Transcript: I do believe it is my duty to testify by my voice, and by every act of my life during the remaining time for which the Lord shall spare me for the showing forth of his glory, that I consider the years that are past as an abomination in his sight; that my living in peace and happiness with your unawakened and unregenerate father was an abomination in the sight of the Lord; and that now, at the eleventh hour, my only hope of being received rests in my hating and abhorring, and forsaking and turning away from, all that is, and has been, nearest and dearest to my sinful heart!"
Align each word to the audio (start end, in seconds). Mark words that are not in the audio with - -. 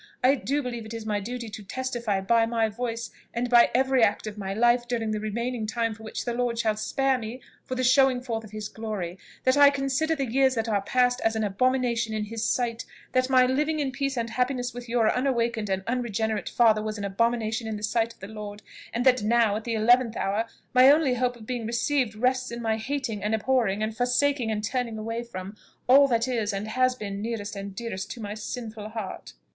I 0.23 0.33
do 0.33 0.63
believe 0.63 0.83
it 0.83 0.95
is 0.95 1.05
my 1.05 1.19
duty 1.19 1.47
to 1.49 1.61
testify 1.63 2.21
by 2.21 2.47
my 2.47 2.69
voice, 2.69 3.11
and 3.35 3.51
by 3.51 3.69
every 3.75 4.01
act 4.01 4.25
of 4.25 4.35
my 4.35 4.51
life 4.51 4.87
during 4.87 5.11
the 5.11 5.19
remaining 5.19 5.67
time 5.67 5.93
for 5.93 6.01
which 6.01 6.25
the 6.25 6.33
Lord 6.33 6.57
shall 6.57 6.75
spare 6.75 7.19
me 7.19 7.39
for 7.65 7.75
the 7.75 7.83
showing 7.83 8.19
forth 8.19 8.43
of 8.43 8.49
his 8.49 8.67
glory, 8.67 9.19
that 9.43 9.57
I 9.57 9.69
consider 9.69 10.15
the 10.15 10.25
years 10.25 10.55
that 10.55 10.67
are 10.67 10.81
past 10.81 11.21
as 11.23 11.35
an 11.35 11.43
abomination 11.43 12.15
in 12.15 12.23
his 12.23 12.43
sight; 12.43 12.83
that 13.11 13.29
my 13.29 13.45
living 13.45 13.77
in 13.79 13.91
peace 13.91 14.17
and 14.17 14.31
happiness 14.31 14.73
with 14.73 14.89
your 14.89 15.15
unawakened 15.15 15.69
and 15.69 15.83
unregenerate 15.85 16.49
father 16.49 16.81
was 16.81 16.97
an 16.97 17.05
abomination 17.05 17.67
in 17.67 17.77
the 17.77 17.83
sight 17.83 18.11
of 18.11 18.21
the 18.21 18.27
Lord; 18.27 18.63
and 18.95 19.05
that 19.05 19.21
now, 19.21 19.55
at 19.55 19.65
the 19.65 19.75
eleventh 19.75 20.17
hour, 20.17 20.47
my 20.73 20.89
only 20.89 21.13
hope 21.13 21.35
of 21.35 21.45
being 21.45 21.67
received 21.67 22.15
rests 22.15 22.49
in 22.49 22.59
my 22.59 22.77
hating 22.77 23.21
and 23.23 23.35
abhorring, 23.35 23.83
and 23.83 23.95
forsaking 23.95 24.49
and 24.49 24.63
turning 24.63 24.97
away 24.97 25.21
from, 25.23 25.55
all 25.87 26.07
that 26.07 26.27
is, 26.27 26.53
and 26.53 26.69
has 26.69 26.95
been, 26.95 27.21
nearest 27.21 27.55
and 27.55 27.75
dearest 27.75 28.09
to 28.09 28.19
my 28.19 28.33
sinful 28.33 28.89
heart!" 28.89 29.33